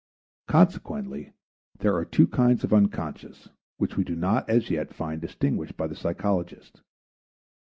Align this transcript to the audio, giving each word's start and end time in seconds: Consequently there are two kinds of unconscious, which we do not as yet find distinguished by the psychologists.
Consequently 0.47 1.31
there 1.77 1.95
are 1.95 2.05
two 2.05 2.25
kinds 2.25 2.63
of 2.63 2.73
unconscious, 2.73 3.49
which 3.77 3.97
we 3.97 4.03
do 4.03 4.15
not 4.15 4.49
as 4.49 4.71
yet 4.71 4.95
find 4.95 5.21
distinguished 5.21 5.77
by 5.77 5.85
the 5.85 5.95
psychologists. 5.95 6.81